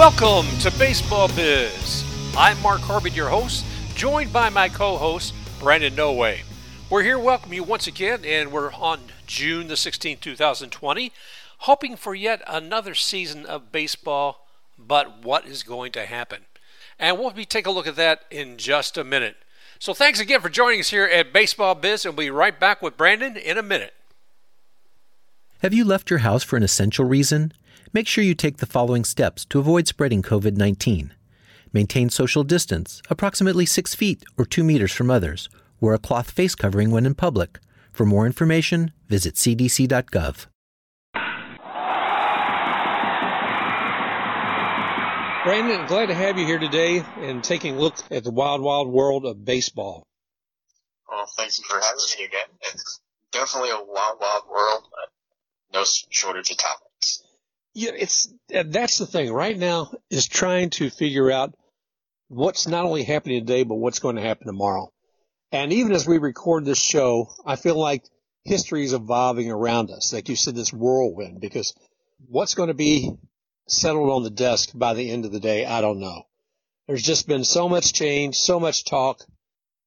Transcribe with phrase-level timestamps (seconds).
[0.00, 2.32] Welcome to Baseball Biz.
[2.34, 6.40] I'm Mark Corbett, your host, joined by my co host, Brandon Noway.
[6.88, 11.12] We're here welcome you once again, and we're on June the 16th, 2020,
[11.58, 14.48] hoping for yet another season of baseball.
[14.78, 16.46] But what is going to happen?
[16.98, 19.36] And we'll be take a look at that in just a minute.
[19.78, 22.80] So thanks again for joining us here at Baseball Biz, and we'll be right back
[22.80, 23.92] with Brandon in a minute.
[25.60, 27.52] Have you left your house for an essential reason?
[27.92, 31.12] Make sure you take the following steps to avoid spreading COVID 19.
[31.72, 35.48] Maintain social distance, approximately 6 feet or 2 meters from others.
[35.80, 37.58] Wear a cloth face covering when in public.
[37.90, 40.46] For more information, visit cdc.gov.
[45.42, 48.88] Brandon, glad to have you here today and taking a look at the wild, wild
[48.88, 50.04] world of baseball.
[51.10, 52.56] Well, thank you for having me again.
[52.72, 53.00] It's
[53.32, 56.58] definitely a wild, wild world, but no shortage of
[57.86, 58.28] topics.
[58.48, 61.54] Yeah, it's that's the thing right now is trying to figure out
[62.28, 64.92] what's not only happening today, but what's going to happen tomorrow.
[65.52, 68.04] And even as we record this show, I feel like
[68.44, 70.12] history is evolving around us.
[70.12, 71.74] Like you said, this whirlwind, because
[72.28, 73.10] what's going to be
[73.66, 76.22] settled on the desk by the end of the day, I don't know.
[76.86, 79.20] There's just been so much change, so much talk.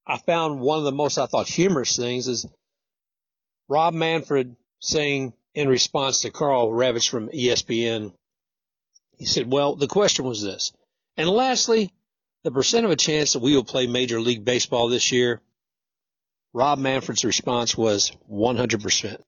[0.05, 2.45] I found one of the most, I thought, humorous things is
[3.69, 8.13] Rob Manfred saying in response to Karl Ravech from ESPN,
[9.17, 10.73] he said, well, the question was this.
[11.17, 11.91] And lastly,
[12.43, 15.41] the percent of a chance that we will play Major League Baseball this year,
[16.53, 19.21] Rob Manfred's response was 100%.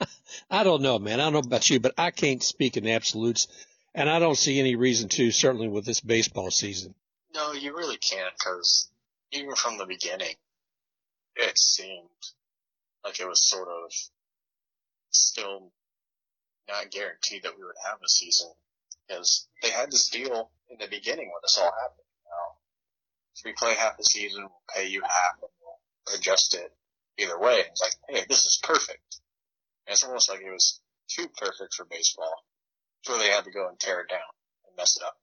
[0.50, 1.20] I don't know, man.
[1.20, 3.48] I don't know about you, but I can't speak in absolutes,
[3.94, 6.94] and I don't see any reason to, certainly with this baseball season.
[7.34, 8.90] No, you really can't, because
[9.32, 10.34] even from the beginning,
[11.36, 12.08] it seemed
[13.04, 13.92] like it was sort of
[15.12, 15.72] still
[16.68, 18.48] not guaranteed that we would have a season
[19.06, 22.06] because they had this deal in the beginning when this all happened.
[22.24, 22.48] You know,
[23.36, 26.72] if we play half the season, we'll pay you half and we'll adjust it
[27.18, 27.60] either way.
[27.70, 29.20] It's like, hey, this is perfect.
[29.86, 32.34] And it's almost like it was too perfect for baseball.
[33.02, 34.20] So they had to go and tear it down
[34.66, 35.16] and mess it up.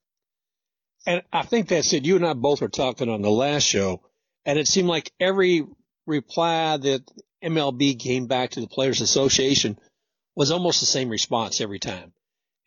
[1.06, 2.06] And I think that's it.
[2.06, 4.02] You and I both were talking on the last show,
[4.46, 5.66] and it seemed like every
[6.10, 7.04] reply that
[7.44, 9.80] MLB came back to the Players Association
[10.36, 12.12] was almost the same response every time.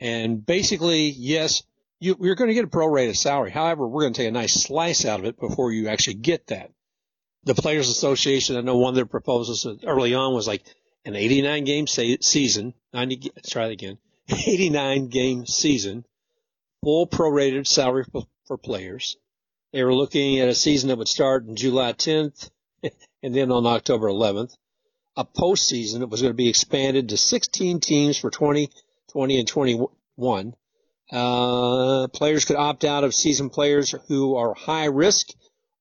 [0.00, 1.62] And basically, yes,
[2.00, 3.50] you, are going to get a prorated salary.
[3.50, 6.48] However, we're going to take a nice slice out of it before you actually get
[6.48, 6.70] that.
[7.44, 10.62] The Players Association, I know one of their proposals early on was like
[11.04, 13.98] an 89 game season, 90, let's try it again,
[14.28, 16.04] 89 game season,
[16.82, 19.16] full prorated salary for, for players.
[19.72, 22.50] They were looking at a season that would start on July 10th
[23.22, 24.56] and then on October 11th.
[25.16, 30.54] A postseason that was going to be expanded to 16 teams for 2020 and 21.
[31.10, 35.28] Uh, players could opt out of season players who are high risk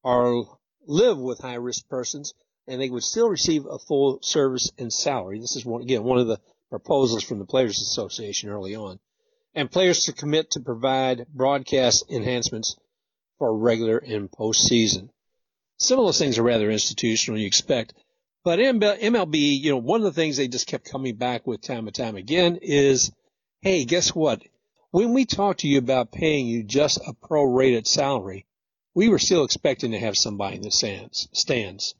[0.03, 0.45] or
[0.85, 2.33] live with high risk persons
[2.67, 5.39] and they would still receive a full service and salary.
[5.39, 8.99] This is one, again, one of the proposals from the Players Association early on.
[9.53, 12.77] And players to commit to provide broadcast enhancements
[13.37, 15.09] for regular and postseason.
[15.81, 17.95] Some of those things are rather institutional, you expect.
[18.43, 21.87] But MLB, you know, one of the things they just kept coming back with time
[21.87, 23.11] and time again is,
[23.61, 24.43] hey, guess what?
[24.91, 28.45] When we talked to you about paying you just a prorated salary,
[28.93, 31.27] we were still expecting to have somebody in the stands.
[31.33, 31.95] stands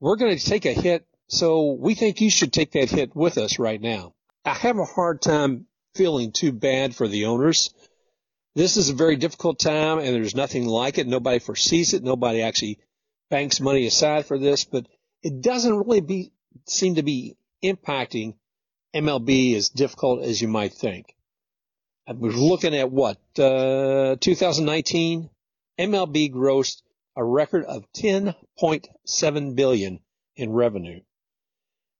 [0.00, 1.06] we're going to take a hit.
[1.28, 4.14] So we think you should take that hit with us right now.
[4.44, 7.74] I have a hard time feeling too bad for the owners.
[8.54, 11.06] This is a very difficult time and there's nothing like it.
[11.06, 12.02] Nobody foresees it.
[12.02, 12.78] Nobody actually
[13.30, 14.86] banks money aside for this, but
[15.22, 16.32] it doesn't really be,
[16.66, 18.34] seem to be impacting
[18.94, 21.14] MLB as difficult as you might think.
[22.06, 25.28] I was looking at what, uh, 2019,
[25.78, 26.82] MLB grossed
[27.16, 30.00] a record of 10.7 billion
[30.36, 31.00] in revenue.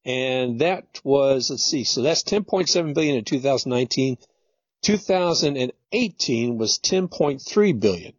[0.05, 4.17] And that was, let's see, so that's 10.7 billion in 2019.
[4.83, 8.13] 2018 was 10.3 billion.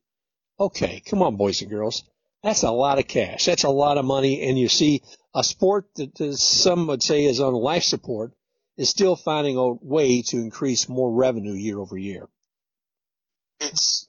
[0.60, 2.04] Okay, come on, boys and girls.
[2.44, 3.46] That's a lot of cash.
[3.46, 4.48] That's a lot of money.
[4.48, 5.04] And you see
[5.36, 8.34] a sport that some would say is on life support
[8.78, 12.28] is still finding a way to increase more revenue year over year.
[13.60, 14.08] It's,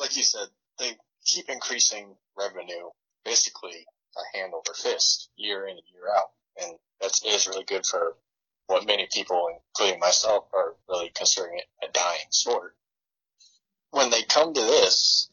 [0.00, 0.48] like you said,
[0.78, 0.90] they
[1.24, 2.90] keep increasing revenue
[3.24, 3.86] basically
[4.16, 6.30] a hand over fist year in and year out.
[6.60, 8.16] And that is really good for
[8.66, 12.74] what many people, including myself, are really considering it a dying sport.
[13.90, 15.30] When they come to this,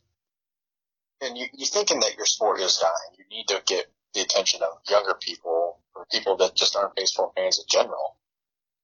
[1.22, 4.62] and you, you're thinking that your sport is dying, you need to get the attention
[4.64, 8.16] of younger people or people that just aren't baseball fans in general.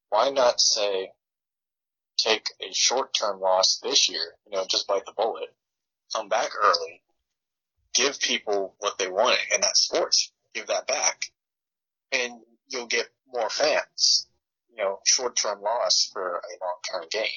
[0.09, 1.11] Why not say,
[2.17, 5.53] take a short-term loss this year, you know, just bite the bullet,
[6.13, 7.01] come back early,
[7.93, 10.31] give people what they wanted, and that's sports.
[10.53, 11.25] Give that back,
[12.13, 12.39] and
[12.69, 14.27] you'll get more fans.
[14.69, 17.29] You know, short-term loss for a long-term gain.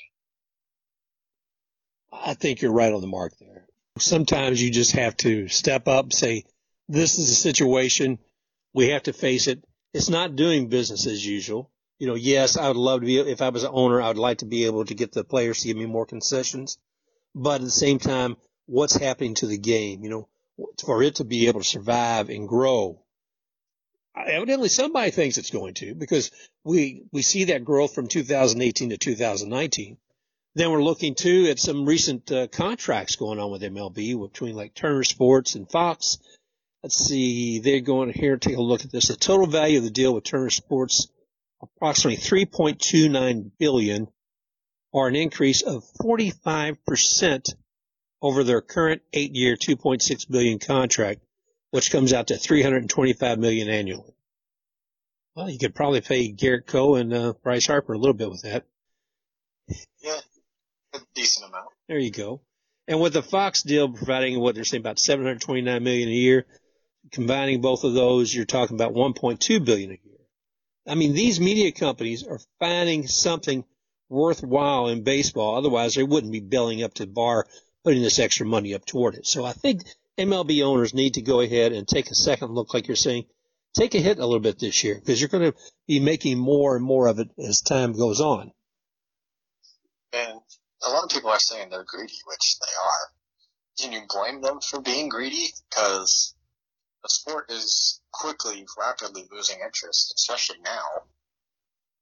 [2.13, 3.68] I think you're right on the mark there.
[3.99, 6.45] Sometimes you just have to step up and say,
[6.89, 8.19] this is a situation.
[8.73, 9.65] We have to face it.
[9.93, 11.71] It's not doing business as usual.
[11.99, 14.19] You know, yes, I would love to be, if I was an owner, I would
[14.19, 16.79] like to be able to get the players to give me more concessions.
[17.35, 18.37] But at the same time,
[18.67, 20.05] what's happening to the game?
[20.05, 20.29] You know,
[20.85, 23.03] for it to be able to survive and grow.
[24.17, 26.31] Evidently somebody thinks it's going to because
[26.65, 29.97] we, we see that growth from 2018 to 2019.
[30.59, 34.75] Then we're looking too at some recent uh, contracts going on with MLB between like
[34.75, 36.19] Turner Sports and Fox.
[36.83, 39.07] Let's see, they're going here, take a look at this.
[39.07, 41.07] The total value of the deal with Turner Sports,
[41.63, 44.09] approximately 3.29 billion
[44.91, 47.55] or an increase of 45%
[48.21, 51.21] over their current eight year, 2.6 billion contract,
[51.71, 54.13] which comes out to 325 million annually.
[55.37, 58.43] Well, you could probably pay Gerrit Cole and uh, Bryce Harper a little bit with
[58.43, 58.65] that.
[60.03, 60.19] Yeah,
[60.95, 61.69] a decent amount.
[61.89, 62.41] There you go.
[62.87, 66.47] And with the Fox deal providing what they're saying about 729 million a year,
[67.13, 70.19] combining both of those, you're talking about 1.2 billion a year.
[70.87, 73.65] I mean, these media companies are finding something
[74.09, 75.57] worthwhile in baseball.
[75.57, 77.47] Otherwise, they wouldn't be belling up to the bar
[77.85, 79.27] putting this extra money up toward it.
[79.27, 79.83] So I think
[80.19, 83.27] MLB owners need to go ahead and take a second look, like you're saying,
[83.77, 86.75] take a hit a little bit this year because you're going to be making more
[86.75, 88.51] and more of it as time goes on.
[90.13, 90.41] And
[90.87, 93.13] a lot of people are saying they're greedy, which they are.
[93.81, 95.49] Can you blame them for being greedy?
[95.69, 96.35] Because
[97.03, 101.03] the sport is quickly, rapidly losing interest, especially now.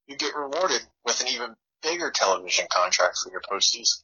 [0.06, 4.02] You get rewarded with an even bigger television contract for your postseason.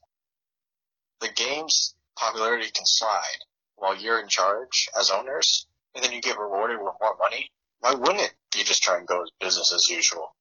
[1.20, 3.44] The game's popularity can slide
[3.76, 7.50] while you're in charge as owners, and then you get rewarded with more money.
[7.80, 10.34] Why wouldn't you just try and go as business as usual?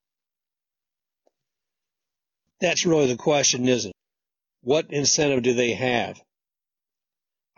[2.59, 3.95] That's really the question, isn't it?
[4.61, 6.21] What incentive do they have?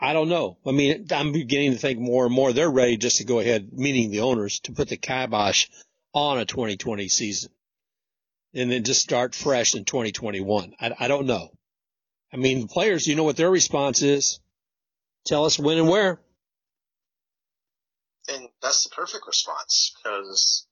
[0.00, 0.58] I don't know.
[0.66, 3.72] I mean, I'm beginning to think more and more they're ready just to go ahead,
[3.72, 5.68] meaning the owners, to put the kibosh
[6.12, 7.50] on a 2020 season
[8.54, 10.74] and then just start fresh in 2021.
[10.80, 11.50] I, I don't know.
[12.32, 14.40] I mean, the players, you know what their response is?
[15.24, 16.20] Tell us when and where.
[18.28, 20.66] And that's the perfect response because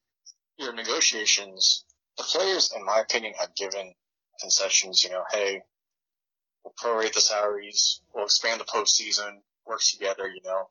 [0.58, 1.84] your negotiations,
[2.16, 3.94] the players, in my opinion, have given
[4.40, 5.62] concessions, you know, hey,
[6.64, 8.00] We'll prorate the salaries.
[8.14, 9.38] We'll expand the postseason.
[9.66, 10.68] Work together, you know.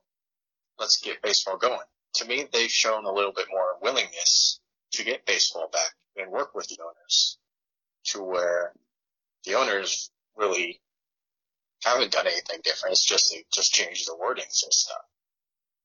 [0.79, 1.79] Let's get baseball going.
[2.15, 4.59] To me, they've shown a little bit more willingness
[4.93, 7.37] to get baseball back and work with the owners
[8.05, 8.73] to where
[9.45, 10.81] the owners really
[11.83, 12.93] haven't done anything different.
[12.93, 15.01] It's just they just changed the wordings and stuff.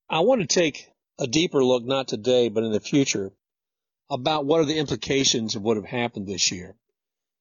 [0.09, 0.89] I want to take
[1.19, 3.31] a deeper look, not today, but in the future,
[4.09, 6.75] about what are the implications of what have happened this year.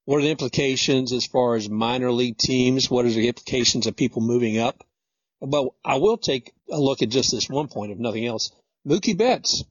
[0.07, 2.89] What are the implications as far as minor league teams?
[2.89, 4.87] What are the implications of people moving up?
[5.41, 8.53] But I will take a look at just this one point, if nothing else.
[8.87, 9.65] Mookie Betts.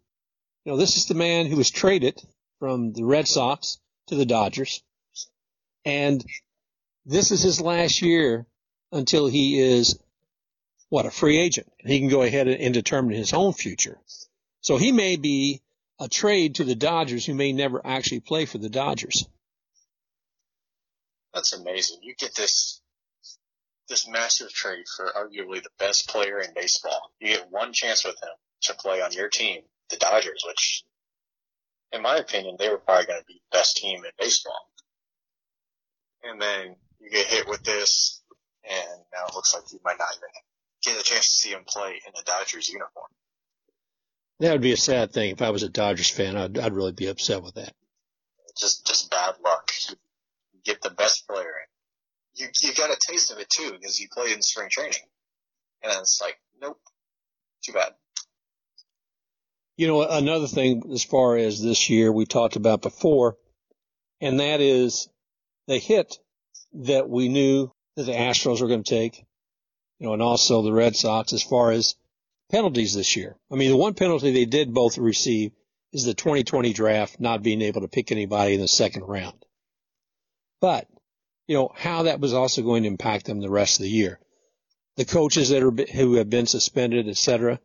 [0.66, 2.22] You know, this is the man who was traded
[2.60, 4.84] from the Red Sox to the Dodgers.
[5.86, 6.24] And
[7.06, 8.46] this is his last year
[8.92, 9.98] until he is
[10.90, 11.72] what a free agent.
[11.80, 14.00] He can go ahead and determine his own future.
[14.60, 15.62] So he may be
[15.98, 19.26] a trade to the Dodgers who may never actually play for the Dodgers.
[21.36, 21.98] That's amazing.
[22.02, 22.82] You get this
[23.90, 27.12] this massive trade for arguably the best player in baseball.
[27.20, 28.30] You get one chance with him
[28.62, 30.84] to play on your team, the Dodgers, which,
[31.92, 34.70] in my opinion, they were probably going to be the best team in baseball.
[36.24, 38.24] And then you get hit with this,
[38.64, 40.30] and now it looks like you might not even
[40.84, 43.06] get a chance to see him play in the Dodgers uniform.
[44.40, 45.32] That would be a sad thing.
[45.32, 47.74] If I was a Dodgers fan, I'd, I'd really be upset with that.
[48.58, 49.70] Just, just bad luck
[50.66, 52.44] get the best player in.
[52.44, 54.94] You you got a taste of it too because you played in spring training,
[55.84, 56.80] and then it's like, nope,
[57.64, 57.94] too bad.
[59.78, 63.38] You know, another thing as far as this year we talked about before,
[64.22, 65.10] and that is
[65.68, 66.18] the hit
[66.74, 69.26] that we knew that the Astros were going to take,
[70.00, 71.96] you know, and also the Red Sox as far as
[72.52, 73.36] penalties this year.
[73.52, 75.52] I mean, the one penalty they did both receive
[75.94, 79.45] is the 2020 draft not being able to pick anybody in the second round.
[80.66, 80.88] But,
[81.46, 84.20] you know, how that was also going to impact them the rest of the year.
[84.96, 87.60] The coaches that are, who have been suspended, et cetera,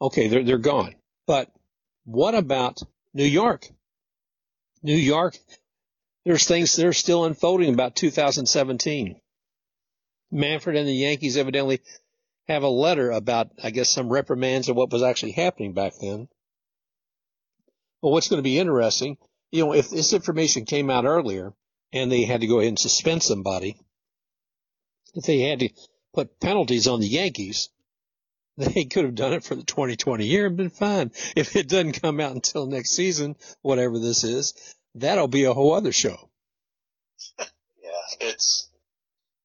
[0.00, 0.94] okay, they're, they're gone.
[1.26, 1.50] But
[2.04, 2.80] what about
[3.12, 3.68] New York?
[4.84, 5.36] New York,
[6.24, 9.20] there's things that are still unfolding about 2017.
[10.30, 11.80] Manfred and the Yankees evidently
[12.46, 16.28] have a letter about, I guess, some reprimands of what was actually happening back then.
[18.00, 19.18] But what's going to be interesting,
[19.50, 21.52] you know, if this information came out earlier
[21.94, 23.78] and they had to go ahead and suspend somebody,
[25.14, 25.70] if they had to
[26.12, 27.70] put penalties on the Yankees,
[28.56, 31.12] they could have done it for the 2020 year and been fine.
[31.36, 35.72] If it doesn't come out until next season, whatever this is, that'll be a whole
[35.72, 36.30] other show.
[37.38, 37.46] yeah,
[38.20, 38.68] it's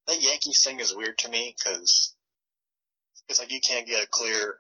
[0.08, 2.16] the Yankees thing is weird to me because
[3.30, 4.58] it's like you can't get a clear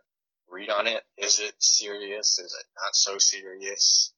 [0.52, 1.04] read on it.
[1.18, 2.38] Is it serious?
[2.38, 4.14] Is it not so serious?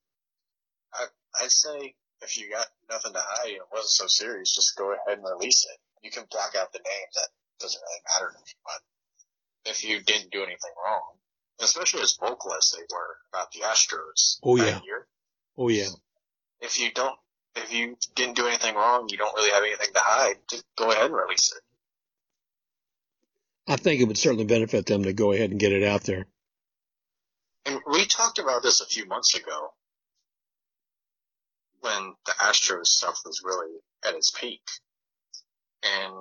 [0.94, 1.06] I
[1.42, 4.94] I'd say if you got nothing to hide and it wasn't so serious, just go
[4.94, 5.78] ahead and release it.
[6.04, 7.08] You can block out the name.
[7.16, 8.54] That doesn't really matter to me.
[8.64, 11.14] But if you didn't do anything wrong,
[11.60, 14.80] especially as vocal as they were about the Astros oh, yeah.
[14.84, 15.08] year.
[15.58, 15.90] Oh yeah.
[16.60, 17.18] If you don't,
[17.56, 20.36] if you didn't do anything wrong, you don't really have anything to hide.
[20.50, 21.62] Just go ahead and release it.
[23.72, 26.26] I think it would certainly benefit them to go ahead and get it out there.
[27.66, 29.74] And we talked about this a few months ago
[31.82, 34.62] when the Astros stuff was really at its peak.
[35.84, 36.14] And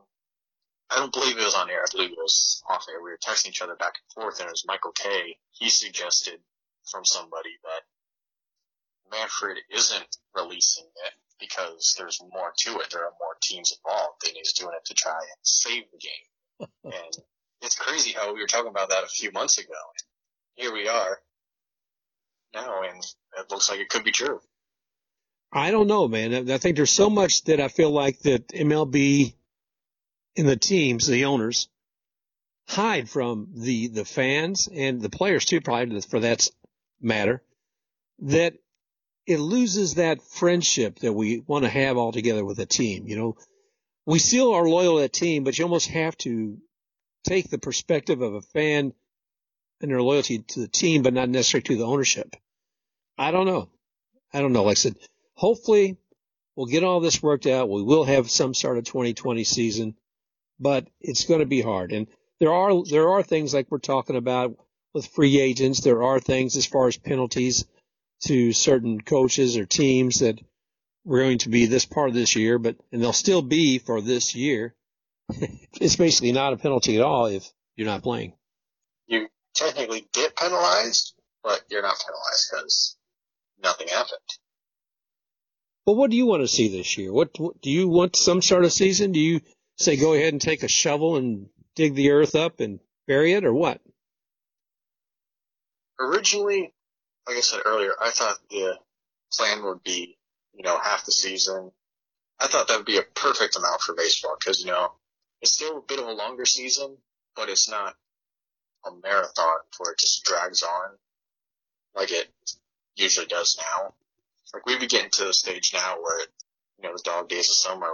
[0.90, 1.82] I don't believe it was on air.
[1.82, 3.02] I believe it was off air.
[3.02, 5.36] We were texting each other back and forth, and it was Michael Kay.
[5.52, 6.40] He suggested
[6.90, 12.90] from somebody that Manfred isn't releasing it because there's more to it.
[12.90, 16.68] There are more teams involved, and he's doing it to try and save the game.
[16.84, 17.16] and
[17.62, 19.68] it's crazy how we were talking about that a few months ago.
[19.68, 21.18] And here we are
[22.54, 23.02] now, and
[23.38, 24.40] it looks like it could be true.
[25.52, 26.50] I don't know, man.
[26.50, 29.34] I think there's so much that I feel like that MLB
[30.36, 31.68] and the teams, the owners,
[32.68, 36.48] hide from the the fans and the players too, probably for that
[37.00, 37.42] matter,
[38.20, 38.54] that
[39.26, 43.08] it loses that friendship that we want to have all together with a team.
[43.08, 43.36] You know,
[44.06, 46.58] we still are loyal to that team, but you almost have to
[47.24, 48.92] take the perspective of a fan
[49.80, 52.36] and their loyalty to the team, but not necessarily to the ownership.
[53.18, 53.68] I don't know.
[54.32, 54.64] I don't know.
[54.64, 54.96] Like I said,
[55.40, 55.96] hopefully
[56.54, 57.70] we'll get all this worked out.
[57.70, 59.94] We will have some sort of 2020 season,
[60.58, 61.92] but it's going to be hard.
[61.92, 62.08] And
[62.40, 64.54] there are, there are things like we're talking about
[64.92, 65.80] with free agents.
[65.80, 67.64] There are things as far as penalties
[68.24, 70.38] to certain coaches or teams that
[71.06, 74.02] we're going to be this part of this year, but, and they'll still be for
[74.02, 74.74] this year.
[75.30, 78.34] it's basically not a penalty at all if you're not playing.
[79.06, 82.96] You technically get penalized, but you're not penalized because
[83.62, 84.20] nothing happened.
[85.90, 87.12] Well, what do you want to see this year?
[87.12, 88.14] What, what do you want?
[88.14, 89.10] Some sort of season?
[89.10, 89.40] Do you
[89.76, 92.78] say go ahead and take a shovel and dig the earth up and
[93.08, 93.80] bury it, or what?
[95.98, 96.72] Originally,
[97.26, 98.78] like I said earlier, I thought the
[99.32, 100.16] plan would be,
[100.54, 101.72] you know, half the season.
[102.38, 104.92] I thought that would be a perfect amount for baseball because, you know,
[105.42, 106.98] it's still a bit of a longer season,
[107.34, 107.96] but it's not
[108.86, 110.90] a marathon where it just drags on
[111.96, 112.30] like it
[112.94, 113.94] usually does now.
[114.52, 117.54] Like we'd be getting to the stage now where, you know, the dog days of
[117.54, 117.88] summer,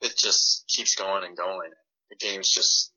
[0.00, 1.70] it just keeps going and going.
[2.10, 2.92] The game's just,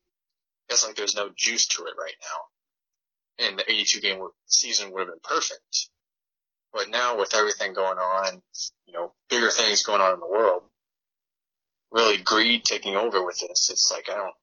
[0.69, 3.47] it's like there's no juice to it right now.
[3.47, 5.89] And the 82 game season would have been perfect.
[6.71, 8.41] But now with everything going on,
[8.85, 10.63] you know, bigger things going on in the world,
[11.91, 13.69] really greed taking over with this.
[13.69, 14.33] It's like I don't,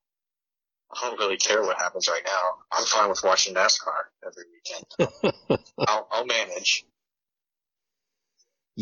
[0.92, 2.58] I don't really care what happens right now.
[2.72, 3.92] I'm fine with watching NASCAR
[4.24, 5.60] every weekend.
[5.78, 6.84] I'll, I'll manage.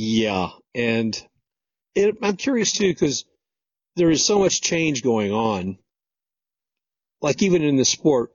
[0.00, 1.20] Yeah, and
[1.96, 3.24] it, I'm curious too because
[3.96, 5.76] there is so much change going on.
[7.20, 8.30] Like even in the sport,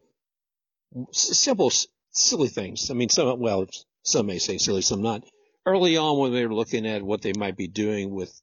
[1.12, 1.72] simple,
[2.12, 2.92] silly things.
[2.92, 3.66] I mean, some well,
[4.04, 5.24] some may say silly, some not.
[5.66, 8.42] Early on, when they were looking at what they might be doing with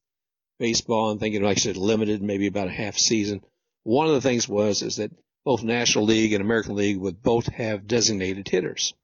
[0.58, 3.42] baseball and thinking like I said limited, maybe about a half season.
[3.82, 5.12] One of the things was is that
[5.44, 8.94] both National League and American League would both have designated hitters.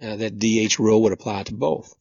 [0.00, 1.94] Uh, that DH rule would apply to both.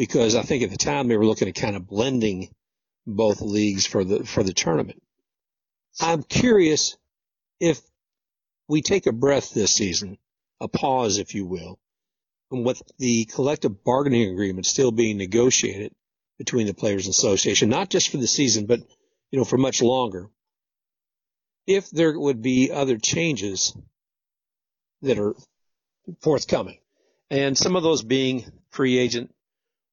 [0.00, 2.48] Because I think at the time they were looking at kind of blending
[3.06, 5.02] both leagues for the for the tournament.
[6.00, 6.96] I'm curious
[7.60, 7.82] if
[8.66, 10.16] we take a breath this season,
[10.58, 11.78] a pause, if you will,
[12.50, 15.92] and with the collective bargaining agreement still being negotiated,
[16.38, 18.80] between the Players Association, not just for the season, but
[19.30, 20.30] you know for much longer.
[21.66, 23.76] If there would be other changes
[25.02, 25.34] that are
[26.22, 26.78] forthcoming,
[27.28, 29.34] and some of those being free agent,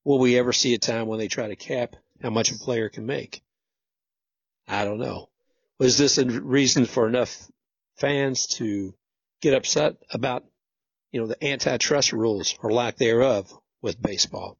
[0.07, 2.89] will we ever see a time when they try to cap how much a player
[2.89, 3.41] can make?
[4.67, 5.29] I don't know.
[5.79, 7.35] Was this a reason for enough
[7.97, 8.93] fans to
[9.41, 10.43] get upset about,
[11.11, 14.57] you know, the antitrust rules or lack thereof with baseball?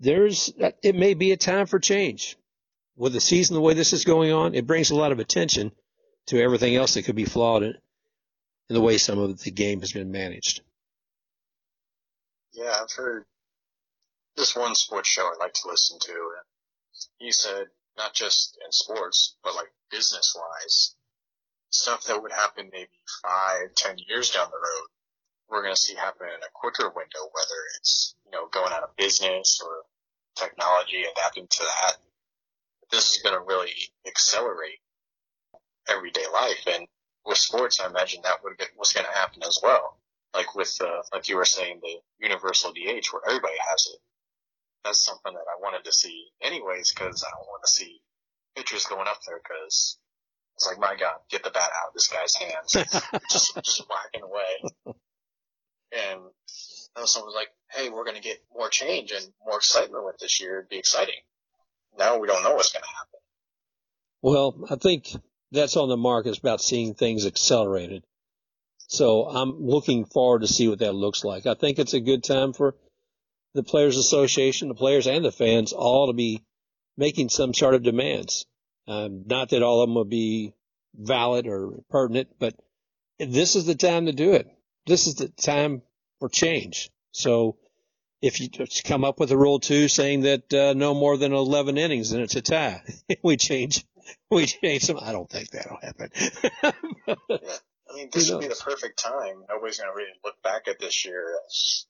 [0.00, 2.36] there's it may be a time for change.
[2.96, 5.72] With the season the way this is going on, it brings a lot of attention
[6.26, 7.74] to everything else that could be flawed in,
[8.68, 10.62] in the way some of the game has been managed.
[12.52, 13.24] Yeah, I've heard
[14.36, 16.46] this one sports show I like to listen to, and
[17.18, 20.94] he said not just in sports, but like business wise,
[21.70, 22.88] stuff that would happen maybe
[23.22, 24.88] five, ten years down the road,
[25.48, 28.84] we're going to see happen in a quicker window, whether it's, you know, going out
[28.84, 29.82] of business or
[30.36, 31.96] technology adapting to that.
[32.90, 33.72] This is going to really
[34.06, 34.78] accelerate
[35.88, 36.66] everyday life.
[36.72, 36.86] And
[37.26, 39.98] with sports, I imagine that would get, was going to happen as well.
[40.34, 44.00] Like with, uh, like you were saying, the universal DH where everybody has it.
[44.84, 48.00] That's something that I wanted to see anyways because I don't want to see
[48.56, 49.98] pitchers going up there because
[50.56, 52.72] it's like, my God, get the bat out of this guy's hands.
[53.30, 54.94] just, just whacking away.
[55.92, 56.20] And
[57.06, 60.40] someone was like, hey, we're going to get more change and more excitement with this
[60.40, 60.58] year.
[60.58, 61.14] It'd be exciting.
[61.98, 63.20] Now we don't know what's going to happen.
[64.22, 65.08] Well, I think
[65.50, 68.04] that's on the mark is about seeing things accelerated.
[68.86, 71.46] So I'm looking forward to see what that looks like.
[71.46, 72.74] I think it's a good time for
[73.54, 76.44] the Players Association, the players and the fans all to be
[76.96, 78.46] making some sort of demands.
[78.86, 80.54] Um, not that all of them will be
[80.94, 82.54] valid or pertinent, but
[83.18, 84.48] this is the time to do it.
[84.86, 85.82] This is the time
[86.18, 86.90] for change.
[87.12, 87.56] So
[88.22, 91.32] if you just come up with a rule two saying that uh, no more than
[91.32, 92.82] 11 innings and it's a tie,
[93.22, 93.84] we change
[94.30, 94.98] we change them.
[95.00, 96.10] I don't think that'll happen.
[96.62, 96.72] yeah.
[97.90, 99.44] I mean, this would be the perfect time.
[99.48, 101.86] Nobody's going to really look back at this year as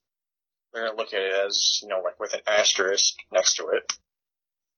[0.73, 3.69] they're going to look at it as, you know, like with an asterisk next to
[3.69, 3.93] it.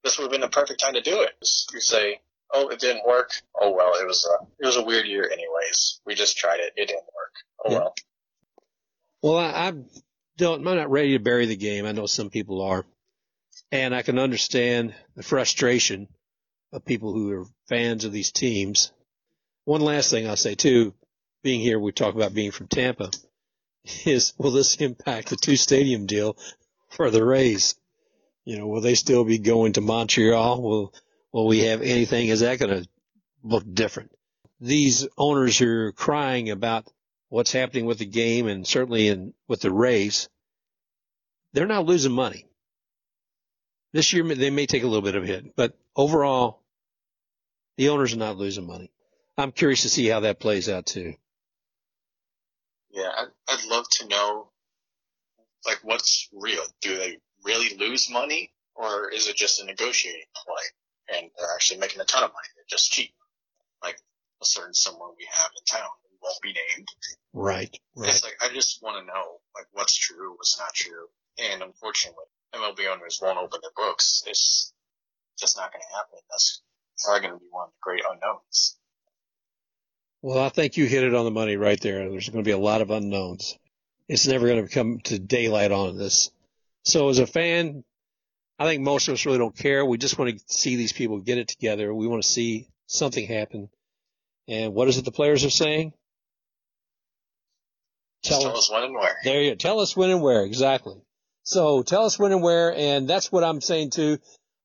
[0.04, 1.30] This would have been the perfect time to do it.
[1.72, 2.20] You say,
[2.52, 3.30] oh, it didn't work.
[3.60, 6.00] Oh well, it was a, it was a weird year anyways.
[6.04, 6.72] We just tried it.
[6.76, 7.32] It didn't work.
[7.64, 7.78] Oh yeah.
[7.78, 7.94] well.
[9.22, 9.72] Well, I, I
[10.36, 11.86] don't, I'm not ready to bury the game.
[11.86, 12.84] I know some people are.
[13.70, 16.08] And I can understand the frustration
[16.72, 18.92] of people who are fans of these teams.
[19.64, 20.94] One last thing I'll say too,
[21.42, 23.10] being here, we talk about being from Tampa,
[24.04, 26.36] is will this impact the two stadium deal
[26.88, 27.74] for the Rays?
[28.44, 30.62] You know, will they still be going to Montreal?
[30.62, 30.94] Will,
[31.32, 32.28] will we have anything?
[32.28, 32.88] Is that going to
[33.42, 34.10] look different?
[34.60, 36.86] These owners are crying about
[37.28, 40.28] what's happening with the game and certainly in with the Rays.
[41.52, 42.46] They're not losing money.
[43.92, 46.62] This year they may take a little bit of a hit, but overall
[47.76, 48.90] the owners are not losing money.
[49.36, 51.14] I'm curious to see how that plays out too.
[52.92, 54.50] Yeah, I'd, I'd love to know,
[55.66, 56.62] like, what's real?
[56.80, 61.80] Do they really lose money, or is it just a negotiating play, and they're actually
[61.80, 62.48] making a ton of money?
[62.54, 63.14] They're just cheap,
[63.82, 63.96] like
[64.42, 66.88] a certain someone we have in town who won't be named.
[67.32, 68.08] Right, right.
[68.10, 72.24] It's like I just want to know, like, what's true, what's not true, and unfortunately,
[72.54, 74.22] MLB owners won't open their books.
[74.26, 74.72] It's
[75.40, 76.18] just not going to happen.
[76.30, 76.60] That's
[77.02, 78.76] probably going to be one of the great unknowns.
[80.22, 82.08] Well, I think you hit it on the money right there.
[82.08, 83.58] There's going to be a lot of unknowns.
[84.08, 86.30] It's never going to come to daylight on this.
[86.84, 87.82] So as a fan,
[88.58, 89.84] I think most of us really don't care.
[89.84, 91.92] We just want to see these people get it together.
[91.92, 93.68] We want to see something happen.
[94.46, 95.92] And what is it the players are saying?
[98.22, 99.16] Tell, tell us when and where.
[99.24, 99.56] There you go.
[99.56, 100.44] Tell us when and where.
[100.44, 101.00] Exactly.
[101.42, 102.72] So tell us when and where.
[102.76, 104.18] And that's what I'm saying too.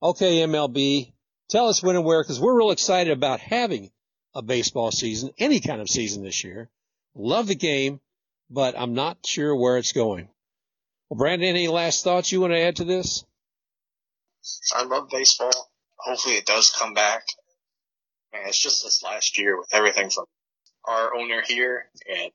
[0.04, 1.14] Okay, MLB,
[1.50, 3.90] tell us when and where because we're real excited about having
[4.36, 6.70] a baseball season, any kind of season this year.
[7.16, 8.00] Love the game,
[8.50, 10.30] but I'm not sure where it's going.
[11.10, 13.26] Well, Brandon, any last thoughts you want to add to this?
[14.76, 15.72] I love baseball.
[15.98, 17.24] Hopefully it does come back.
[18.34, 20.26] And it's just this last year with everything from
[20.86, 22.32] our owner here and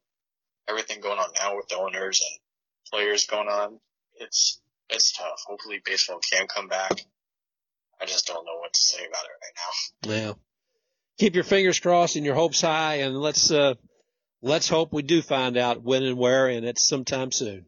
[0.68, 2.38] everything going on now with the owners and
[2.90, 3.78] players going on.
[4.16, 5.44] It's, it's tough.
[5.46, 6.92] Hopefully baseball can come back.
[8.00, 10.10] I just don't know what to say about it right now.
[10.10, 10.32] Yeah.
[11.18, 13.74] Keep your fingers crossed and your hopes high, and let's uh,
[14.40, 17.66] let's hope we do find out when and where, and it's sometime soon.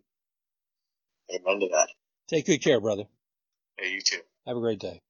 [1.30, 1.88] Amen to that.
[2.28, 3.04] Take good care, brother.
[3.78, 4.20] Hey, you too.
[4.46, 5.00] Have a great day.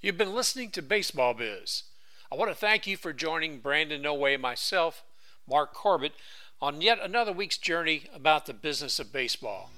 [0.00, 1.84] You've been listening to Baseball Biz.
[2.30, 5.02] I want to thank you for joining Brandon No Way and myself,
[5.48, 6.12] Mark Corbett,
[6.60, 9.70] on yet another week's journey about the business of baseball.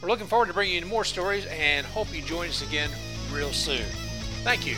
[0.00, 2.90] We're looking forward to bringing you more stories and hope you join us again
[3.32, 3.84] real soon.
[4.42, 4.76] Thank you.